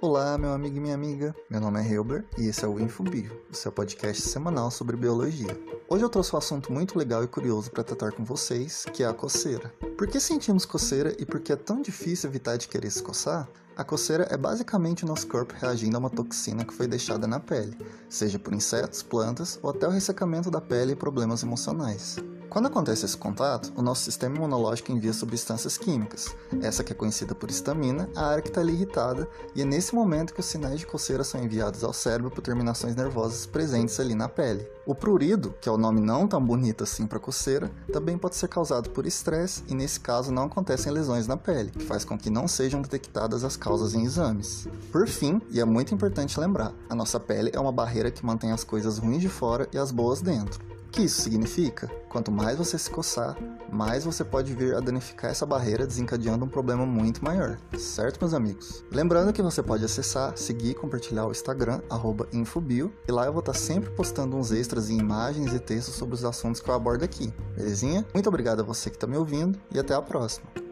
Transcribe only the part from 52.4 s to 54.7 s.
você se coçar, mais você pode